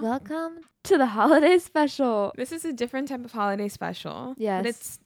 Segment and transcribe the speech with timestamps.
[0.00, 0.08] special.
[0.10, 2.32] Welcome to the holiday special.
[2.36, 4.34] This is a different type of holiday special.
[4.36, 4.62] Yes.
[4.62, 4.98] But it's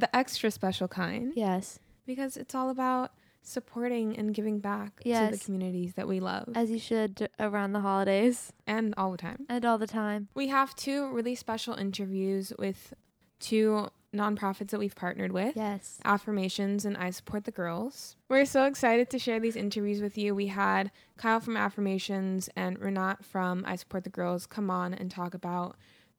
[0.00, 3.12] the extra special kind Yes, because it's all about
[3.42, 7.80] supporting and giving back to the communities that we love as you should around the
[7.80, 9.46] holidays and all the time.
[9.48, 10.28] and all the time.
[10.34, 12.92] We have two really special interviews with
[13.38, 15.56] two nonprofits that we've partnered with.
[15.56, 15.98] Yes.
[16.04, 18.16] Affirmations and I Support the Girls.
[18.28, 20.34] We're so excited to share these interviews with you.
[20.34, 25.10] We had Kyle from Affirmations and Renat from I Support the Girls come on and
[25.10, 25.76] talk about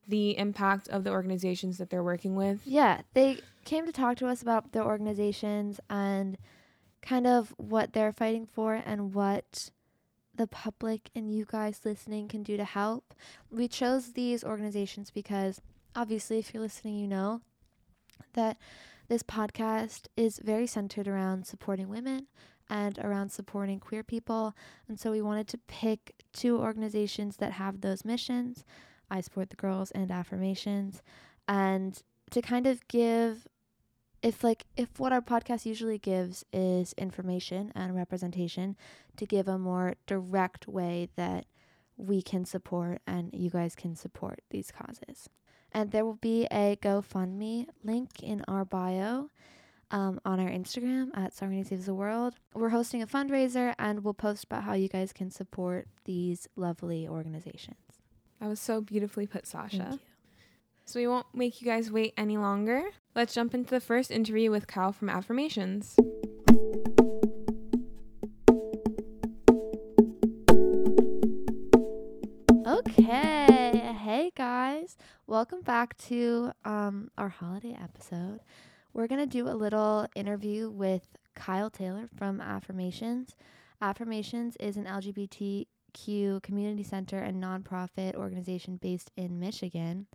[0.08, 2.62] the impact of the organizations that they're working with.
[2.66, 6.38] Yeah, they came to talk to us about their organizations and
[7.02, 9.70] kind of what they're fighting for and what
[10.34, 13.14] the public and you guys listening can do to help.
[13.52, 15.62] We chose these organizations because
[15.96, 17.42] obviously, if you're listening, you know
[18.34, 18.58] that
[19.08, 22.28] this podcast is very centered around supporting women
[22.70, 24.56] and around supporting queer people.
[24.88, 28.66] And so we wanted to pick two organizations that have those missions.
[29.10, 31.02] I Support the Girls and Affirmations.
[31.48, 32.02] And
[32.32, 33.48] to kind of give
[34.22, 38.76] if like if what our podcast usually gives is information and representation
[39.16, 41.46] to give a more direct way that
[41.96, 45.30] we can support and you guys can support these causes
[45.74, 49.30] and there will be a gofundme link in our bio
[49.92, 52.36] um, on our instagram at Sovereignty Saves the World.
[52.54, 57.08] We're hosting a fundraiser and we'll post about how you guys can support these lovely
[57.08, 57.78] organizations.
[58.40, 59.78] That was so beautifully put, Sasha.
[59.78, 60.00] Thank you.
[60.86, 62.84] So we won't make you guys wait any longer.
[63.14, 65.98] Let's jump into the first interview with Kyle from Affirmations.
[75.30, 78.40] Welcome back to um our holiday episode.
[78.94, 83.36] We're going to do a little interview with Kyle Taylor from Affirmations.
[83.82, 90.08] Affirmations is an LGBTQ community center and nonprofit organization based in Michigan.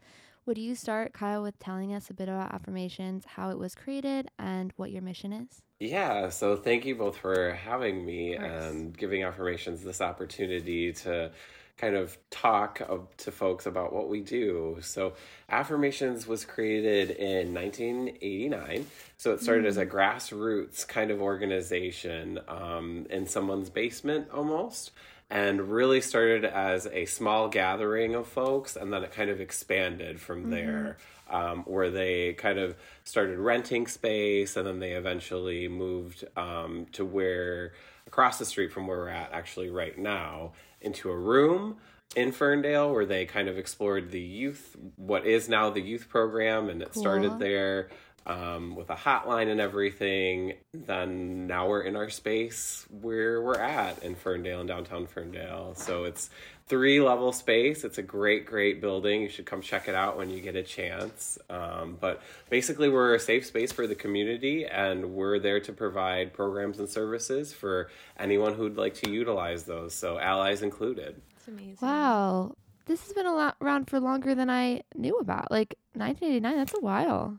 [0.46, 4.30] Would you start, Kyle, with telling us a bit about Affirmations, how it was created,
[4.38, 5.60] and what your mission is?
[5.78, 11.32] Yeah, so thank you both for having me and giving affirmations this opportunity to
[11.78, 14.78] kind of talk of, to folks about what we do.
[14.80, 15.14] So,
[15.48, 18.86] Affirmations was created in 1989.
[19.16, 24.92] So, it started as a grassroots kind of organization um, in someone's basement almost.
[25.30, 30.20] And really started as a small gathering of folks, and then it kind of expanded
[30.20, 30.98] from there
[31.32, 37.04] um, where they kind of started renting space and then they eventually moved um, to
[37.04, 37.72] where
[38.06, 41.76] across the street from where we're at actually right now into a room
[42.14, 46.68] in Ferndale where they kind of explored the youth what is now the youth program
[46.68, 47.02] and it Cool.
[47.02, 47.88] started there
[48.26, 54.02] um, with a hotline and everything then now we're in our space where we're at
[54.02, 56.30] in Ferndale and downtown Ferndale so it's
[56.72, 57.84] three level space.
[57.84, 59.20] It's a great, great building.
[59.20, 61.38] You should come check it out when you get a chance.
[61.50, 66.32] Um, but basically, we're a safe space for the community, and we're there to provide
[66.32, 69.94] programs and services for anyone who'd like to utilize those.
[69.94, 71.20] So, allies included.
[71.36, 71.76] It's amazing.
[71.82, 72.54] Wow.
[72.86, 75.50] This has been a lot around for longer than I knew about.
[75.50, 77.38] Like 1989, that's a while.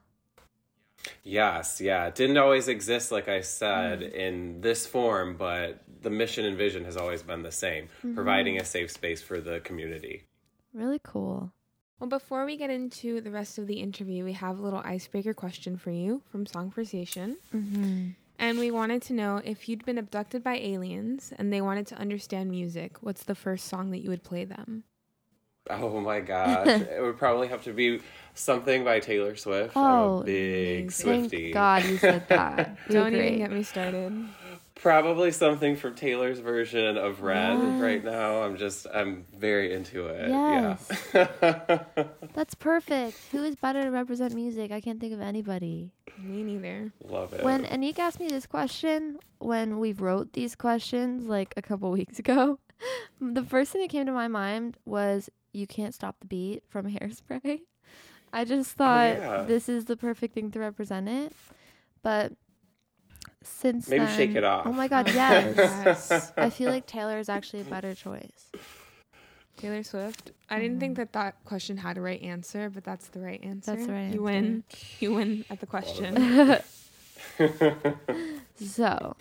[1.23, 2.07] Yes, yeah.
[2.07, 6.85] It didn't always exist, like I said, in this form, but the mission and vision
[6.85, 10.23] has always been the same providing a safe space for the community.
[10.73, 11.51] Really cool.
[11.99, 15.33] Well, before we get into the rest of the interview, we have a little icebreaker
[15.33, 17.35] question for you from Songversation.
[17.53, 18.09] Mm-hmm.
[18.39, 21.95] And we wanted to know if you'd been abducted by aliens and they wanted to
[21.95, 24.83] understand music, what's the first song that you would play them?
[25.69, 26.67] Oh my gosh.
[26.67, 28.01] it would probably have to be
[28.33, 29.75] something by Taylor Swift.
[29.77, 30.89] I'm Oh, a big amazing.
[31.21, 31.37] Swifty.
[31.37, 32.77] Thank God you said that.
[32.89, 34.25] Don't even get me started.
[34.75, 37.81] Probably something from Taylor's version of Red Yes.
[37.81, 38.41] right now.
[38.41, 40.29] I'm just I'm very into it.
[40.29, 40.91] Yes.
[41.13, 41.83] Yeah.
[42.33, 43.17] That's perfect.
[43.31, 44.71] Who is better to represent music?
[44.71, 45.91] I can't think of anybody.
[46.19, 46.91] Me neither.
[47.07, 47.43] Love it.
[47.45, 52.19] When Anik asked me this question, when we wrote these questions like a couple weeks
[52.19, 52.59] ago,
[53.21, 56.89] the first thing that came to my mind was "You Can't Stop the Beat" from
[56.91, 57.61] Hairspray.
[58.33, 59.43] I just thought yeah.
[59.43, 61.31] this is the perfect thing to represent it,
[62.01, 62.33] but
[63.43, 64.65] since Maybe then, Shake It Off.
[64.65, 65.55] Oh my God, Oh, yes.
[66.09, 66.31] yes.
[66.37, 68.51] I feel like Taylor is actually a better choice.
[69.57, 70.31] Taylor Swift.
[70.49, 73.75] I didn't think that that question had a right answer, but that's the right answer.
[73.75, 74.41] That's the right You answer.
[74.47, 74.63] win.
[74.99, 76.57] You win at the question.
[78.55, 79.15] So,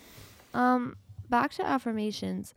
[0.53, 0.95] um,
[1.29, 2.53] back to affirmations.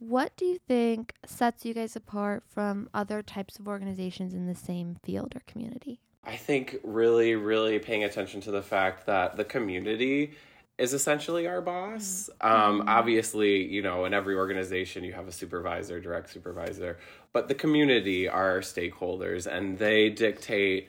[0.00, 4.54] What do you think sets you guys apart from other types of organizations in the
[4.54, 6.00] same field or community?
[6.24, 10.32] I think really, really paying attention to the fact that the community
[10.78, 12.30] is essentially our boss.
[12.40, 16.98] Um, obviously, you know, in every organization, you have a supervisor, direct supervisor,
[17.34, 20.88] but the community are our stakeholders, and they dictate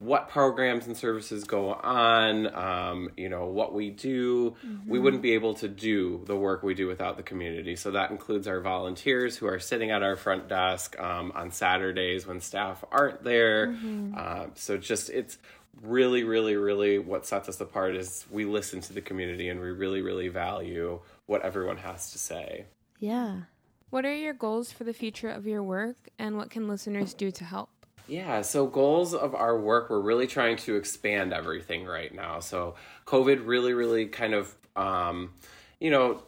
[0.00, 4.56] what programs and services go on, um, you know, what we do.
[4.86, 7.76] We wouldn't be able to do the work we do without the community.
[7.76, 12.26] So that includes our volunteers who are sitting at our front desk um, on Saturdays
[12.26, 13.76] when staff aren't there.
[14.16, 15.36] Uh, so just it's
[15.82, 19.70] really, really, really what sets us apart is we listen to the community and we
[19.70, 22.64] really, really value what everyone has to say.
[23.00, 23.40] Yeah.
[23.90, 27.30] What are your goals for the future of your work, and what can listeners do
[27.32, 27.70] to help?
[28.10, 32.40] Yeah, so goals of our work, we're really trying to expand everything right now.
[32.40, 32.74] So
[33.06, 35.30] COVID really, really kind of, um,
[35.78, 36.20] you know,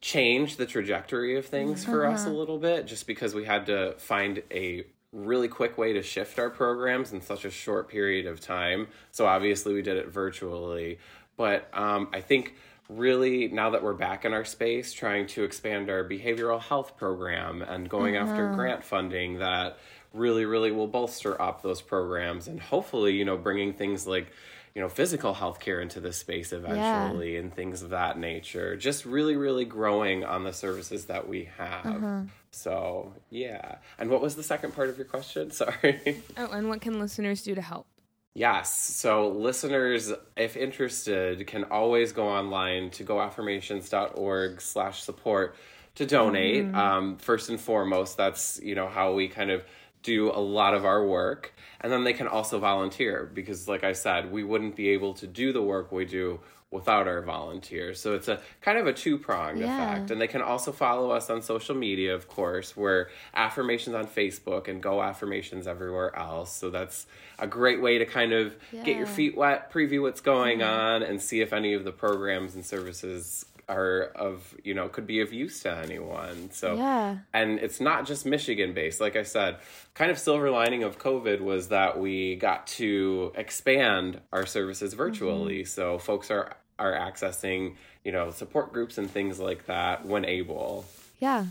[0.00, 3.94] changed the trajectory of things for us a little bit just because we had to
[3.98, 8.40] find a really quick way to shift our programs in such a short period of
[8.40, 8.88] time.
[9.12, 10.98] So obviously we did it virtually,
[11.36, 12.56] but um, I think
[12.88, 17.62] really now that we're back in our space trying to expand our behavioral health program
[17.62, 19.78] and going after grant funding that
[20.12, 24.32] really really will bolster up those programs and hopefully you know bringing things like
[24.74, 28.76] you know physical health care into this space eventually and things of that nature.
[28.76, 32.28] Just really really growing on the services that we have.
[32.52, 33.78] So yeah.
[33.98, 35.50] And what was the second part of your question?
[35.52, 36.22] Sorry.
[36.36, 37.86] Oh, and what can listeners do to help?
[38.34, 38.78] Yes.
[38.78, 45.56] So listeners, if interested, can always go online to goaffirmations.org slash support
[45.96, 46.72] to donate.
[46.72, 49.64] Um, first and foremost, that's, you know, how we kind of
[50.02, 51.54] do a lot of our work.
[51.80, 55.26] And then they can also volunteer because, like I said, we wouldn't be able to
[55.26, 56.40] do the work we do
[56.70, 57.98] without our volunteers.
[57.98, 59.72] So it's a kind of a two pronged Yeah.
[59.94, 60.10] effect.
[60.10, 62.76] And they can also follow us on social media, of course.
[62.76, 66.52] We're affirmations on Facebook and Go Affirmations everywhere else.
[66.54, 67.06] So that's
[67.38, 68.54] a great way to kind of
[68.84, 72.54] get your feet wet, preview what's going on, and see if any of the programs
[72.54, 76.50] and services are of you know could be of use to anyone.
[76.52, 77.18] So Yeah.
[77.32, 79.00] and it's not just Michigan based.
[79.00, 79.58] Like I said,
[79.94, 85.60] kind of silver lining of COVID was that we got to expand our services virtually.
[85.60, 85.66] Mm-hmm.
[85.66, 87.74] So folks are are accessing,
[88.04, 90.84] you know, support groups and things like that when able.
[91.18, 91.46] Yeah.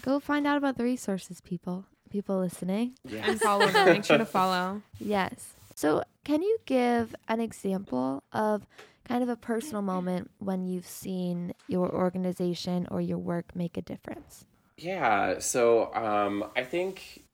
[0.00, 1.84] Go find out about the resources, people.
[2.10, 2.94] People listening.
[3.04, 3.30] Yeah.
[3.30, 3.86] And follow them.
[3.88, 4.82] Make sure to follow.
[4.98, 5.52] Yes.
[5.74, 8.66] So, can you give an example of
[9.04, 13.82] kind of a personal moment when you've seen your organization or your work make a
[13.82, 14.46] difference?
[14.76, 17.24] Yeah, so um, I think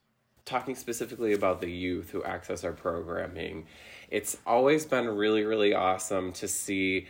[0.45, 3.67] talking specifically about the youth who access our programming,
[4.11, 7.07] it's always been really, really awesome to see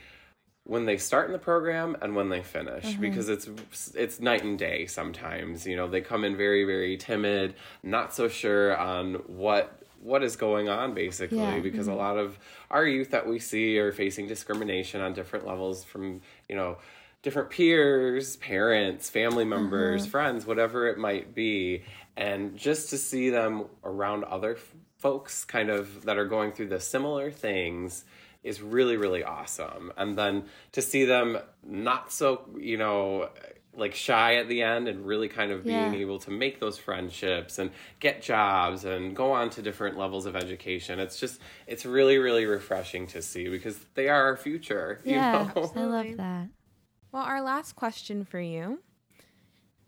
[0.69, 3.49] when they start in the program and when they finish because it's
[3.94, 8.28] it's night and day sometimes you know they come in very very timid not so
[8.28, 11.61] sure on what what is going on basically Yeah.
[11.61, 12.00] because a mm-hmm.
[12.00, 12.39] lot of
[12.71, 16.79] our youth that we see are facing discrimination on different levels from you know
[17.23, 20.11] different peers parents family members mm-hmm.
[20.11, 21.85] friends whatever it might be.
[22.17, 26.69] And just to see them around other f- folks kind of that are going through
[26.69, 28.05] the similar things
[28.45, 29.93] is really really awesome.
[29.97, 33.31] And then to see them not so you know
[33.78, 35.94] like shy at the end and really kind of being Yeah.
[35.94, 37.70] able to make those friendships and
[38.00, 42.46] get jobs and go on to different levels of education it's just it's really really
[42.46, 45.30] refreshing to see because they are our future you Yeah.
[45.32, 46.48] know I love that.
[47.12, 48.80] Well, our last question for you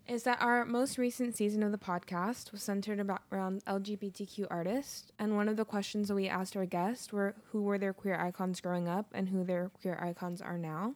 [0.07, 5.11] is that our most recent season of the podcast was centered about around LGBTQ artists,
[5.19, 8.15] and one of the questions that we asked our guests were who were their queer
[8.19, 10.95] icons growing up and who their queer icons are now.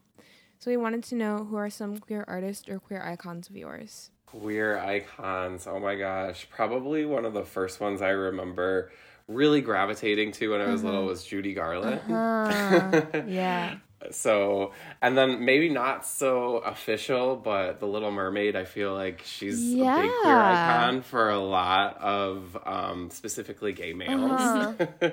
[0.60, 4.10] So we wanted to know who are some queer artists or queer icons of yours.
[4.26, 5.68] Queer icons.
[5.68, 6.48] Oh my gosh.
[6.50, 8.92] Probably one of the first ones I remember
[9.28, 12.02] really gravitating to when I was little was Judy Garland.
[12.12, 13.78] Uh, yeah.
[14.12, 19.74] So, and then maybe not so official, but The Little Mermaid, I feel like she's
[19.74, 19.84] a big
[20.22, 24.40] queer icon for a lot of um, specifically gay males.
[24.40, 25.10] Uh-huh.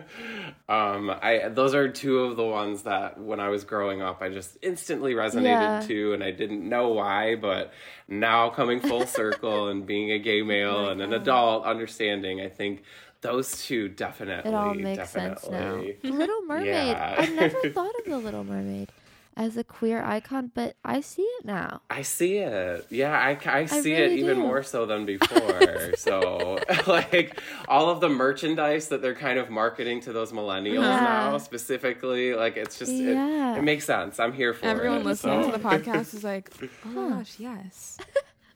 [0.68, 4.28] um, I those are two of the ones that when I was growing up, I
[4.28, 5.84] just instantly resonated Yeah.
[5.86, 7.72] to, and I didn't know why, but
[8.08, 12.82] now coming full circle and being a gay male and an adult, understanding, I think
[13.22, 15.76] those two definitely, It all makes sense now.
[16.02, 16.66] The Little Mermaid.
[16.66, 17.16] Yeah.
[17.18, 18.92] I never thought of The Little Mermaid
[19.34, 21.80] as a queer icon, but I see it now.
[21.88, 22.86] I see it.
[22.90, 24.42] Yeah, I, I see it really even do.
[24.42, 25.94] more so than before.
[25.96, 31.00] so, like, all of the merchandise that they're kind of marketing to those millennials Yeah.
[31.00, 33.54] now, specifically, like, it's just, Yeah.
[33.54, 34.20] it, it makes sense.
[34.20, 34.68] I'm here for it.
[34.68, 35.04] Everyone it.
[35.06, 35.50] listening so.
[35.52, 36.50] to the podcast is like,
[36.84, 37.98] oh my gosh, yes.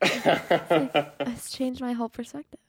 [0.03, 2.61] It's changed my whole perspective.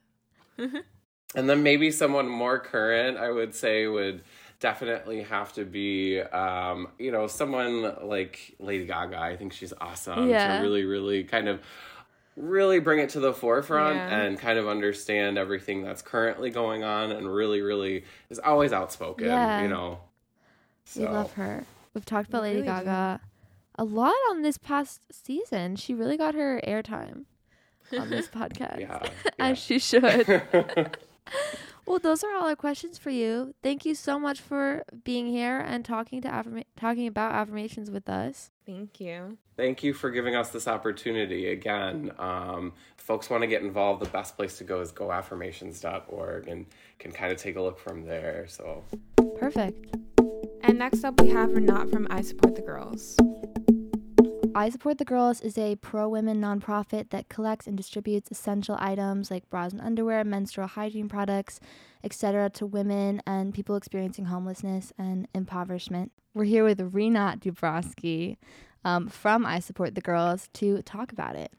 [1.35, 4.23] And then maybe someone more current, I would say, would
[4.59, 9.19] definitely have to be, um, you know, someone like Lady Gaga.
[9.19, 10.57] I think she's awesome Yeah.
[10.57, 11.61] to really, really kind of
[12.35, 14.19] really bring it to the forefront Yeah.
[14.21, 19.27] and kind of understand everything that's currently going on and really, really is always outspoken,
[19.27, 19.61] Yeah.
[19.61, 19.99] you know.
[20.95, 21.65] We love her.
[21.93, 22.85] We've talked about We Lady really do.
[22.85, 23.21] Gaga
[23.79, 25.75] a lot on this past season.
[25.75, 27.25] She really got her airtime
[27.97, 28.79] on this podcast.
[28.79, 29.07] Yeah.
[29.39, 30.41] As she should.
[31.87, 33.55] Well, those are all our questions for you.
[33.63, 38.09] Thank you so much for being here and talking to affirma- talking about affirmations with
[38.09, 38.51] us.
[38.65, 39.37] Thank you.
[39.55, 41.49] Thank you for giving us this opportunity.
[41.49, 46.49] Again, um, if folks want to get involved, the best place to go is goaffirmations.org
[46.49, 46.65] and
[46.99, 48.45] can kind of take a look from there.
[48.49, 48.83] So,
[49.39, 49.95] Perfect.
[50.63, 53.15] And next up, we have Renat from I Support the Girls.
[54.57, 59.29] I Support the Girls is a pro women nonprofit that collects and distributes essential items
[59.29, 61.59] like bras and underwear, menstrual hygiene products,
[62.03, 62.49] etc.
[62.49, 66.11] to women and people experiencing homelessness and impoverishment.
[66.33, 68.37] We're here with Renat Dubrowski
[68.83, 71.51] um, from I Support the Girls to talk about it.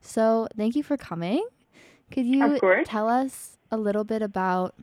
[0.00, 1.44] So, thank you for coming.
[2.12, 4.76] Could you tell us a little bit about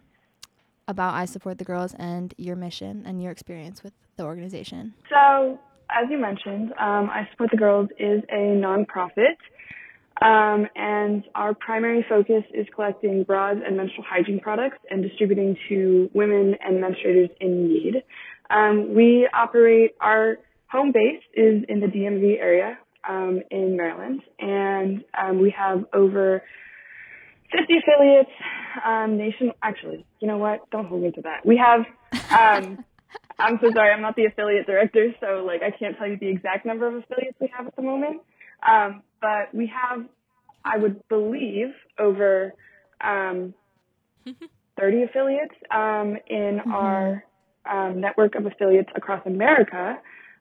[0.89, 4.95] about I Support the Girls and your mission and your experience with the organization?
[5.09, 5.59] So,
[5.93, 9.37] as you mentioned, um, I Support the Girls is a nonprofit,
[10.21, 16.09] um, and our primary focus is collecting bras and menstrual hygiene products and distributing to
[16.13, 18.03] women and menstruators in need.
[18.49, 25.03] Um, we operate, our home base is in the DMV area um, in Maryland, and
[25.19, 26.43] um, we have over
[27.51, 28.31] 50 affiliates
[28.85, 29.51] um, nation.
[29.61, 30.69] Actually, you know what?
[30.71, 31.45] Don't hold me to that.
[31.45, 31.85] We have.
[32.31, 32.85] Um,
[33.39, 33.91] I'm so sorry.
[33.91, 36.95] I'm not the affiliate director, so like I can't tell you the exact number of
[36.95, 38.21] affiliates we have at the moment.
[38.67, 40.05] Um, but we have,
[40.63, 42.53] I would believe, over
[43.01, 43.53] um,
[44.79, 47.23] 30 affiliates um, in our
[47.69, 49.97] um, network of affiliates across America.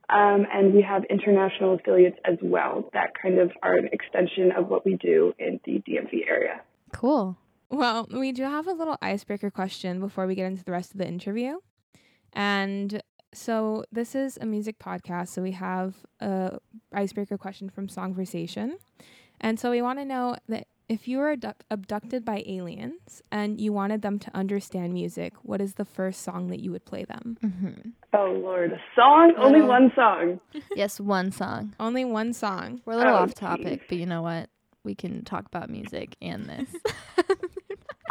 [0.09, 4.69] Um, and we have international affiliates as well that kind of are an extension of
[4.69, 6.61] what we do in the DMV area.
[6.93, 7.37] Cool.
[7.71, 10.99] Well, we do have a little icebreaker question before we get into the rest of
[10.99, 11.59] the interview.
[12.33, 13.03] And
[13.35, 16.59] so this is a music podcast, so we have a
[16.93, 18.73] icebreaker question from Songversation.
[19.41, 23.59] And so we want to know that if you were abduct- abducted by aliens and
[23.61, 27.05] you wanted them to understand music, what is the first song that you would play
[27.05, 27.39] them?
[27.41, 29.33] hmm Oh Lord, a song?
[29.39, 30.41] Only Little- one song.
[30.77, 31.75] Yes, one song.
[31.81, 32.83] Only one song.
[32.85, 34.51] We're a little Oh, off topic, but you know what?
[34.85, 36.69] We can talk about music and this.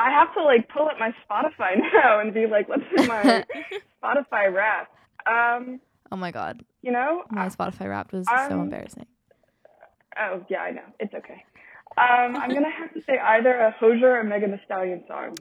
[0.01, 3.45] I have to like pull up my Spotify now and be like, what's in my
[4.03, 4.89] Spotify Wrap?
[5.27, 5.79] Um,
[6.11, 9.05] oh my god, you know, my Spotify Wrapped was so Um, embarrassing.
[10.19, 11.43] oh yeah, I know, it's okay.
[11.97, 15.37] Um, I'm gonna have to say either a Hozier or Megan Thee Stallion song.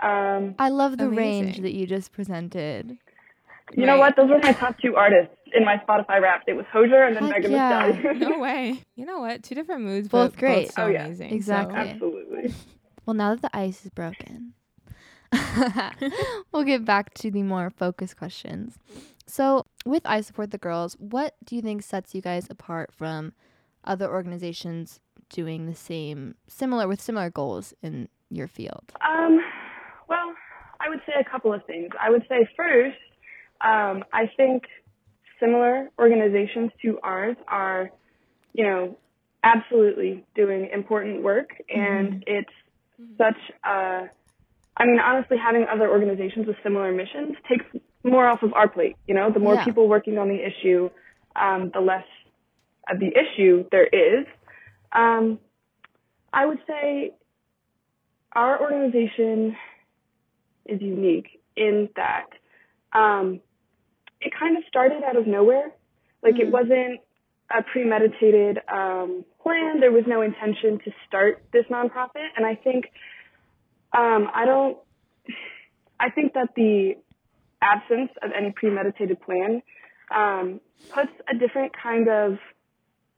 [0.00, 2.96] Um, I love the range that you just presented.
[3.76, 4.16] you know what?
[4.16, 6.42] Those were my top two artists in my Spotify Wrap.
[6.48, 7.92] It was Hozier and then Heck Megan yeah.
[7.92, 8.18] Thee Stallion.
[8.18, 8.82] No way.
[8.96, 9.42] You know what?
[9.44, 10.64] Two different moods, Both but great.
[10.68, 11.04] Both so Oh, yeah.
[11.04, 11.28] amazing.
[11.30, 11.78] so- Exactly.
[11.78, 12.54] Absolutely.
[13.04, 14.54] Well, now that the ice is broken,
[16.52, 18.78] we'll get back to the more focused questions.
[19.26, 23.32] So, with I Support the Girls, what do you think sets you guys apart from
[23.84, 28.92] other organizations doing the same, similar, with similar goals in your field?
[29.00, 29.40] Um,
[30.08, 30.34] well,
[30.80, 31.90] I would say a couple of things.
[32.00, 32.98] I would say first,
[33.62, 34.64] um, I think
[35.40, 37.90] similar organizations to ours are,
[38.52, 38.96] you know,
[39.44, 42.52] absolutely doing important work, and it's
[43.18, 44.10] such a.
[44.74, 47.64] I mean, honestly, having other organizations with similar missions takes
[48.04, 48.96] more off of our plate.
[49.06, 49.64] You know, the more Yeah.
[49.64, 50.90] people working on the issue,
[51.36, 52.06] um, the less
[52.88, 54.26] of the issue there is.
[54.92, 55.38] Um,
[56.32, 57.12] I would say
[58.32, 59.56] our organization
[60.66, 62.26] is unique in that
[62.92, 63.40] um,
[64.20, 65.72] it kind of started out of nowhere.
[66.22, 67.00] Like it wasn't
[67.50, 69.80] a premeditated um, plan.
[69.80, 72.86] There was no intention to start this nonprofit, and I think
[73.92, 74.78] um, I don't.
[76.00, 76.96] I think that the
[77.60, 79.62] absence of any premeditated plan
[80.14, 82.38] um, puts a different kind of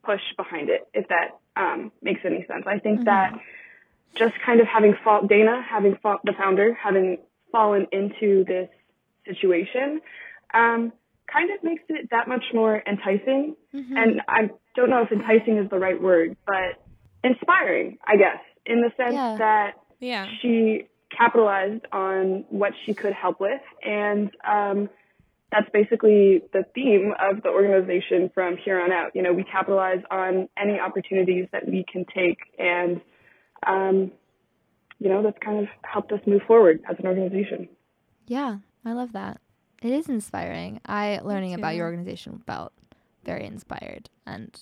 [0.04, 2.64] push behind it, if that um, makes any sense.
[2.66, 3.32] I think that
[4.14, 7.18] just kind of having fall, Dana, having fall, the founder, having
[7.50, 8.68] fallen into this
[9.26, 10.00] situation,
[10.52, 10.92] um,
[11.32, 13.56] kind of makes it that much more enticing.
[13.72, 16.82] And I don't know if enticing is the right word, but
[17.22, 19.36] inspiring, I guess, in the sense Yeah.
[19.38, 20.28] that Yeah.
[20.40, 24.88] she capitalized on what she could help with and um,
[25.52, 30.02] that's basically the theme of the organization from here on out you know we capitalize
[30.10, 33.00] on any opportunities that we can take and
[33.64, 34.10] um,
[34.98, 37.68] you know that's kind of helped us move forward as an organization
[38.26, 39.40] Yeah, I love that.
[39.84, 40.80] It is inspiring.
[40.86, 42.72] I learning about your organization felt
[43.22, 44.58] very inspired and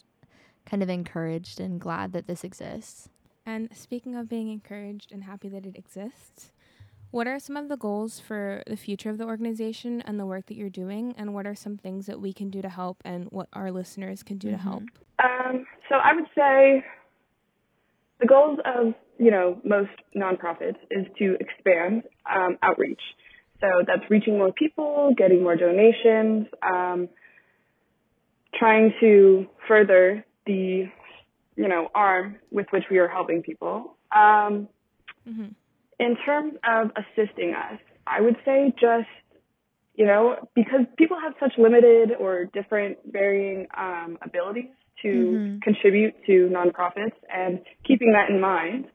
[0.66, 3.08] kind of encouraged and glad that this exists.
[3.46, 6.50] And speaking of being encouraged and happy that it exists,
[7.12, 10.46] what are some of the goals for the future of the organization and the work
[10.46, 11.14] that you're doing?
[11.16, 14.24] And what are some things that we can do to help and what our listeners
[14.24, 14.60] can do to Mhm.
[14.60, 14.82] help?
[15.20, 16.84] Um, so I would say
[18.18, 23.02] the goals of you know most nonprofits is to expand um, outreach.
[23.62, 27.09] So that's reaching more people, getting more donations, um,
[28.54, 30.90] trying to further the
[31.57, 33.97] you know arm with which we are helping people.
[34.14, 34.69] Um,
[35.25, 35.49] hmm
[36.00, 37.78] in terms of assisting us,
[38.09, 39.09] I would say just,
[39.95, 45.62] you know, because people have such limited or different varying um, abilities to Mhm.
[45.62, 48.87] contribute to nonprofits and keeping that in mind,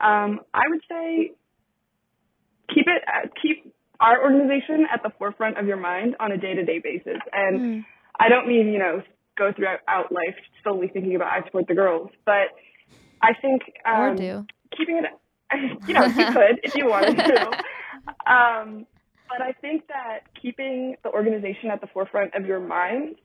[0.00, 1.32] um, I would say
[2.74, 6.80] keep it, at, keep our organization at the forefront of your mind on a day-to-day
[6.82, 7.20] basis.
[7.32, 7.84] And Mm.
[8.18, 9.02] I don't mean, you know,
[9.36, 12.48] go throughout out life solely thinking about I support the girls, but
[13.22, 14.46] I think um, or do.
[14.76, 15.04] keeping it,
[15.86, 17.50] you know, you could if you wanted to.
[18.26, 18.86] Um,
[19.28, 23.16] but I think that keeping the organization at the forefront of your mind,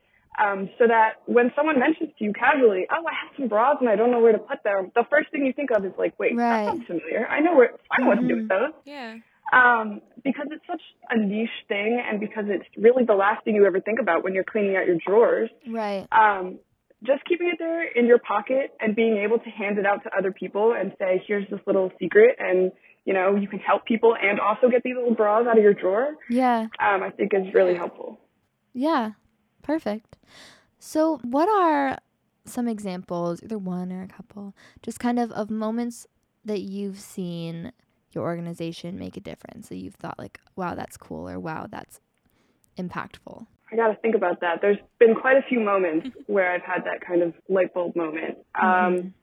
[0.41, 3.89] um, so that when someone mentions to you casually, "Oh, I have some bras and
[3.89, 6.17] I don't know where to put them," the first thing you think of is like,
[6.19, 6.65] "Wait, Right.
[6.65, 7.27] that sounds familiar.
[7.27, 7.73] I know where.
[7.91, 9.17] I know what to do with those." Yeah.
[9.51, 13.65] Um, because it's such a niche thing, and because it's really the last thing you
[13.65, 16.07] ever think about when you're cleaning out your drawers Right.
[16.11, 16.59] um,
[17.03, 20.09] just keeping it there in your pocket and being able to hand it out to
[20.17, 22.71] other people and say, here's this little secret and,
[23.05, 25.73] you know, you can help people and also get these little bras out of your
[25.73, 26.67] drawer, Yeah.
[26.79, 28.19] um, I think is really helpful.
[28.73, 29.11] Yeah.
[29.63, 30.15] Perfect.
[30.79, 31.97] So, what are
[32.45, 36.07] some examples, either one or a couple, just kind of of moments
[36.45, 37.71] that you've seen
[38.13, 41.99] your organization make a difference that you've thought like, wow, that's cool or wow, that's
[42.77, 43.45] impactful?
[43.71, 44.59] I got to think about that.
[44.61, 48.39] There's been quite a few moments where I've had that kind of light bulb moment.
[48.61, 49.13] Um,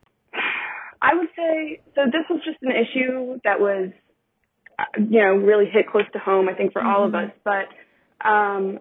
[1.01, 3.91] I would say, so this was just an issue that was,
[4.79, 7.25] uh, you know, really hit close to home, I think, for all of Mhm.
[7.25, 7.31] us.
[7.43, 8.79] But um,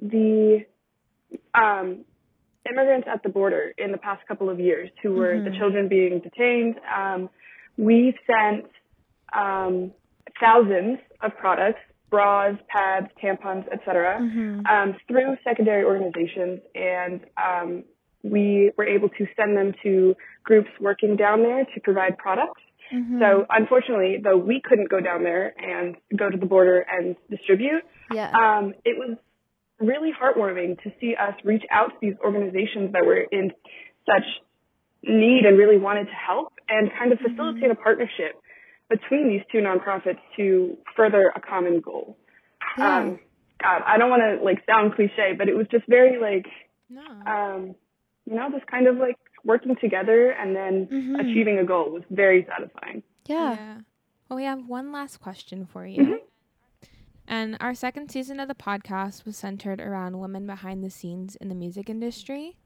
[0.00, 0.66] the
[1.54, 2.04] um,
[2.68, 5.58] immigrants at the border in the past couple of years who were the Mhm.
[5.58, 7.30] children being detained, um,
[7.76, 8.66] we've sent
[9.32, 9.92] um,
[10.40, 14.66] thousands of products, bras, pads, tampons, etc., Mhm.
[14.68, 17.84] um, through secondary organizations, and um,
[18.22, 22.62] we were able to send them to groups working down there to provide products.
[22.92, 23.18] Mhm.
[23.20, 27.84] So unfortunately, though we couldn't go down there and go to the border and distribute,
[28.12, 28.30] yeah.
[28.30, 29.18] um, it was
[29.78, 33.52] really heartwarming to see us reach out to these organizations that were in
[34.06, 34.24] such
[35.02, 38.40] need and really wanted to help and kind of facilitate a partnership
[38.88, 42.16] between these two nonprofits to further a common goal.
[42.78, 42.98] Yeah.
[42.98, 43.18] Um,
[43.62, 46.46] God, I don't want to like sound cliche, but it was just very like,
[46.88, 47.02] No.
[47.30, 47.74] um,
[48.24, 51.20] you know, just kind of like working together and then Mhm.
[51.20, 53.02] achieving a goal was very satisfying.
[53.26, 53.80] yeah.
[54.28, 56.02] Well, we have one last question for you.
[56.02, 56.18] Mhm.
[57.26, 61.48] And our second season of the podcast was centered around women behind the scenes in
[61.48, 62.56] the music industry.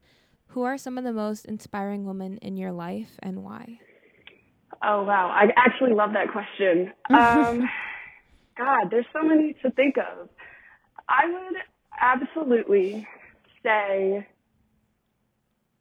[0.49, 3.81] Who are some of the most inspiring women in your life and why?
[4.85, 6.93] Oh wow, I actually love that question.
[7.11, 7.69] Um,
[8.59, 10.29] God, there's so many to think of.
[11.09, 11.57] I would
[12.01, 13.07] absolutely
[13.63, 14.27] say,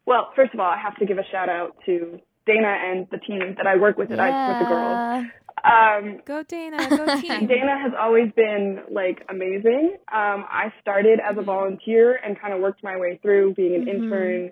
[0.06, 3.18] well, first of all, I have to give a shout out to Dana and the
[3.18, 5.26] team that I work with at I Support the Girls.
[5.64, 5.98] Yeah.
[6.14, 7.46] Um, Go Dana, go team.
[7.48, 9.98] Dana has always been like amazing.
[10.12, 13.86] Um, I started as a volunteer and kind of worked my way through being an
[13.86, 13.90] Mhm.
[13.96, 14.52] intern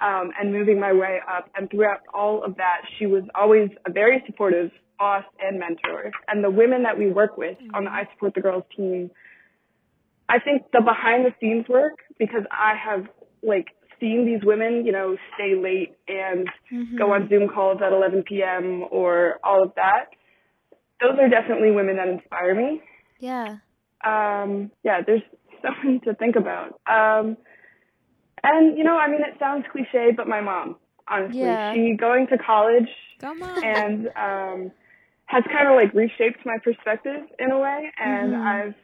[0.00, 1.48] um, and moving my way up.
[1.56, 6.10] And throughout all of that, she was always a very supportive boss and mentor.
[6.28, 9.10] And the women that we work with on the I Support the Girls team,
[10.28, 13.06] I think the behind the scenes work, because I have
[13.42, 16.98] like seen these women, you know, stay late and Mhm.
[16.98, 18.84] go on Zoom calls at 11 p.m.
[18.90, 20.06] or all of that.
[21.00, 22.82] Those are definitely women that inspire me.
[23.18, 23.56] Yeah.
[24.04, 25.22] Um, yeah, there's
[25.62, 26.80] so many to think about.
[26.86, 27.36] Um,
[28.42, 30.76] and you know, I mean, it sounds cliche, but my mom,
[31.08, 31.72] honestly, Yeah.
[31.74, 32.88] she going to college
[33.64, 34.72] and um,
[35.26, 38.44] has kind of like reshaped my perspective in a way, and Mhm.
[38.44, 38.74] I've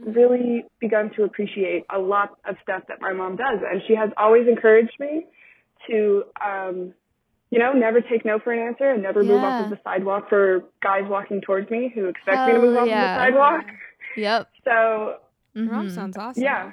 [0.00, 4.10] really begun to appreciate a lot of stuff that my mom does, and she has
[4.16, 5.26] always encouraged me
[5.88, 6.94] to, um,
[7.50, 10.28] you know, never take no for an answer and never move off of the sidewalk
[10.28, 13.04] for guys walking towards me who expect me to Hell move off yeah.
[13.04, 13.64] of the sidewalk.
[14.16, 14.48] Yep.
[14.64, 15.16] So
[15.54, 16.42] Your mom sounds awesome.
[16.42, 16.72] yeah,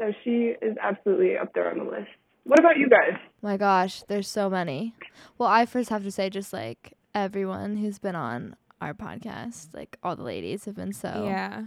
[0.00, 2.08] so she is absolutely up there on the list.
[2.44, 3.18] What about you guys?
[3.42, 4.94] My gosh, there's so many.
[5.38, 9.98] Well, I first have to say, just like everyone who's been on our podcast, like
[10.02, 11.64] all the ladies have been so Yeah.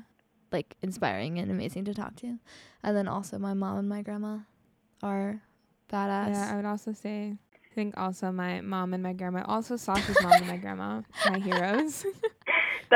[0.52, 2.39] like inspiring and amazing to talk to.
[2.82, 4.39] And then also my mom and my grandma
[5.04, 5.41] are
[5.91, 6.32] badass.
[6.34, 7.38] Yeah, I would also say.
[7.54, 9.43] I think also my mom and my grandma.
[9.48, 12.06] Also, Sasha's mom and my grandma, my heroes.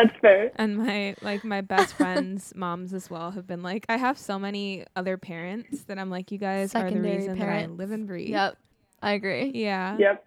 [0.04, 0.52] That's fair.
[0.56, 3.86] and my like my best friends' moms as well have been like.
[3.90, 7.40] I have so many other parents that I'm like, you guys are the Secondary reason
[7.40, 8.30] that I live and breathe.
[8.30, 8.58] Yep.
[9.02, 9.52] I agree.
[9.54, 9.98] Yeah.
[9.98, 10.26] Yep.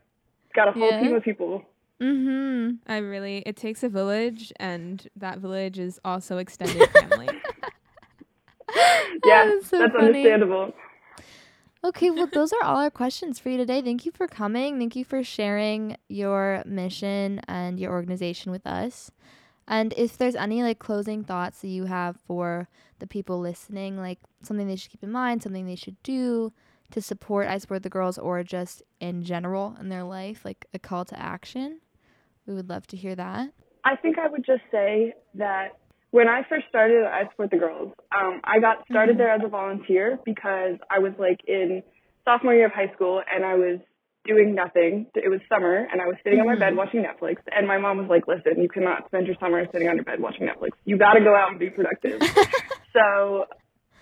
[0.55, 1.01] Got a whole Yeah.
[1.01, 1.63] team of people.
[2.01, 2.77] Mm-hmm.
[2.91, 3.43] I really.
[3.47, 7.29] It takes a village, and that village is also extended family.
[9.25, 10.07] Yeah, That is so that's funny.
[10.07, 10.73] understandable.
[11.83, 13.81] Okay, well, those are all our questions for you today.
[13.83, 14.79] Thank you for coming.
[14.79, 19.11] Thank you for sharing your mission and your organization with us.
[19.71, 24.19] And if there's any like closing thoughts that you have for the people listening, like
[24.43, 26.53] something they should keep in mind, something they should do
[26.91, 30.81] to support I Support the Girls or just in general in their life, like a
[30.81, 31.81] call to action,
[32.47, 33.53] we would love to hear that.
[33.85, 35.69] I think I would just say that
[36.11, 39.19] when I first started I Support the Girls, um, I got started Mhm.
[39.19, 41.85] there as a volunteer because I was like in
[42.25, 43.79] sophomore year of high school and I was
[44.25, 45.07] doing nothing.
[45.15, 46.77] It was summer and I was sitting on my bed Mhm.
[46.77, 49.97] watching Netflix and my mom was like, listen, you cannot spend your summer sitting on
[49.97, 50.71] your bed watching Netflix.
[50.85, 52.21] You got to go out and be productive.
[52.93, 53.47] so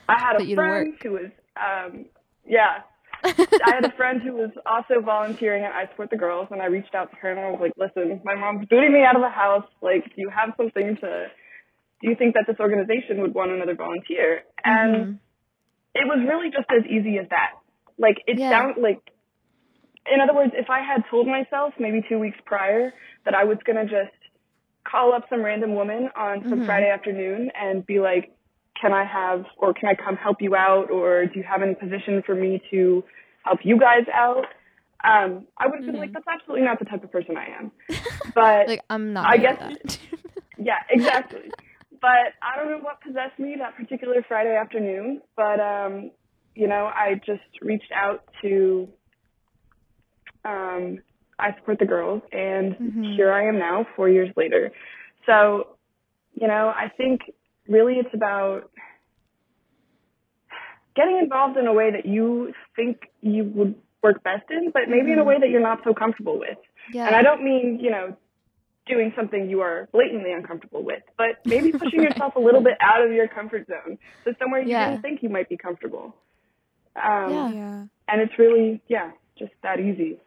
[0.09, 2.07] I had a friend who was, um,
[2.47, 2.83] yeah,
[3.25, 6.67] I had a friend who was also volunteering at I Support the Girls, and I
[6.67, 9.23] reached out to her and I was like, "Listen, my mom's booting me out of
[9.23, 9.67] the house.
[9.83, 11.27] Like, do you have something to?
[12.01, 15.19] Do you think that this organization would want another volunteer?" And Mhm.
[15.97, 17.55] it was really just as easy as that.
[17.99, 18.51] Like, it Yeah.
[18.51, 19.01] sound like,
[20.13, 22.93] in other words, if I had told myself maybe two weeks prior
[23.25, 24.15] that I was gonna just
[24.85, 26.67] call up some random woman on some Mhm.
[26.67, 28.33] Friday afternoon and be like,
[28.81, 31.75] can I have, or can I come help you out, or do you have any
[31.75, 33.05] position for me to
[33.45, 34.47] help you guys out?
[35.05, 36.15] Um, I would have been like, Mhm.
[36.15, 37.73] that's absolutely not the type of person I am.
[38.35, 39.79] But like, I'm not I guess-
[40.59, 41.51] yeah, exactly.
[42.01, 46.11] but I don't know what possessed me that particular Friday afternoon, but um,
[46.55, 48.89] you know, I just reached out to
[50.49, 50.99] um,
[51.39, 53.17] I support the girls, and Mhm.
[53.17, 54.73] here I am now, four years later.
[55.27, 55.77] So,
[56.35, 57.21] you know, I think
[57.69, 58.71] really it's about
[60.97, 65.13] getting involved in a way that you think you would work best in, but maybe
[65.13, 65.27] in a Mhm.
[65.27, 66.59] way that you're not so comfortable with.
[66.93, 67.07] yeah.
[67.07, 68.17] And I don't mean, you know,
[68.87, 72.11] doing something you are blatantly uncomfortable with, but maybe pushing Right.
[72.17, 73.99] yourself a little bit out of your comfort zone.
[74.25, 74.87] So somewhere you Yeah.
[74.87, 76.17] didn't think you might be comfortable.
[76.97, 77.49] Um, Yeah.
[77.51, 77.87] yeah.
[78.09, 80.19] And it's really, yeah, just that easy.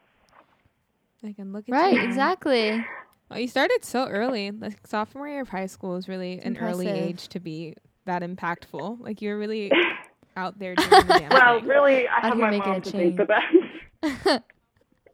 [1.24, 2.02] I can look at Right, you.
[2.02, 2.84] exactly.
[3.30, 4.50] Well, you started so early.
[4.50, 9.00] Like sophomore year of high school is really an early age to be that impactful.
[9.00, 9.70] Like you're really
[10.36, 11.68] out there doing the damn Well, thing.
[11.68, 14.42] really, I Out have my making mom a to thank for that.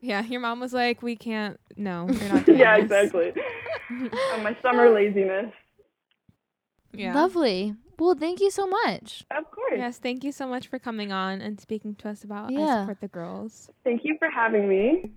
[0.01, 1.59] Yeah, your mom was like, "We can't.
[1.77, 3.31] No, you're not doing yeah, this." exactly.
[3.91, 5.53] On oh, my summer laziness.
[6.93, 7.15] Yeah.
[7.15, 7.75] Lovely.
[7.99, 9.25] Well, thank you so much.
[9.37, 9.73] Of course.
[9.77, 13.01] Yes, thank you so much for coming on and speaking to us about I support
[13.01, 13.71] the girls.
[13.83, 15.11] Thank you for having me.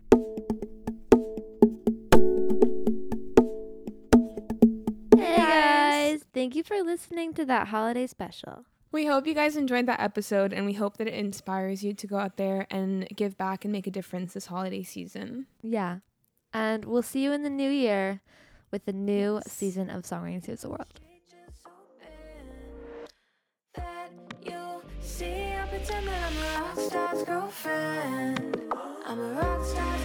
[6.41, 8.65] Thank you for listening to that holiday special.
[8.91, 12.07] We hope you guys enjoyed that episode and we hope that it inspires you to
[12.07, 15.45] go out there and give back and make a difference this holiday season.
[15.61, 15.97] Yeah.
[16.51, 18.21] And we'll see you in the new year
[18.71, 19.51] with the new Yes.
[19.53, 20.99] season of Songwriting Saves the World.
[24.99, 25.25] see.
[25.25, 28.57] I pretend that I'm a rock star's girlfriend.
[29.05, 30.00] I'm a rock star's